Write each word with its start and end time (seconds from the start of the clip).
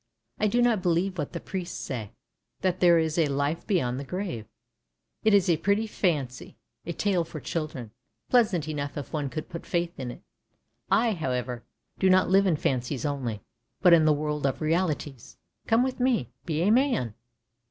I 0.39 0.47
do 0.47 0.63
not 0.63 0.81
believe 0.81 1.19
what 1.19 1.31
the 1.31 1.39
priests 1.39 1.77
say, 1.77 2.09
that 2.61 2.79
there 2.79 2.97
is 2.97 3.19
a 3.19 3.27
life 3.27 3.67
beyond 3.67 3.99
the 3.99 4.03
grave. 4.03 4.47
It 5.23 5.31
is 5.31 5.47
a 5.47 5.57
pretty 5.57 5.85
fancy, 5.85 6.57
a 6.87 6.93
tale 6.93 7.23
for 7.23 7.39
children— 7.39 7.91
pleasant 8.31 8.67
enough 8.67 8.97
if 8.97 9.13
one 9.13 9.29
could 9.29 9.47
put 9.47 9.63
faith 9.67 9.99
in 9.99 10.09
it. 10.09 10.23
I, 10.89 11.13
however, 11.13 11.65
do 11.99 12.09
not 12.09 12.31
live 12.31 12.47
in 12.47 12.55
fancies 12.55 13.05
only, 13.05 13.43
but 13.79 13.93
in 13.93 14.05
the 14.05 14.11
world 14.11 14.47
of 14.47 14.59
realities. 14.59 15.37
Come 15.67 15.83
with 15.83 15.99
me! 15.99 16.31
Be 16.47 16.63
a 16.63 16.71
man! 16.71 17.13